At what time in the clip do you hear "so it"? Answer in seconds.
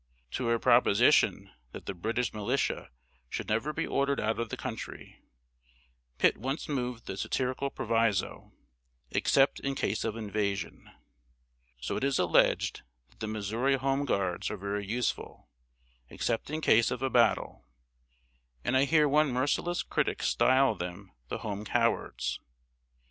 11.79-12.03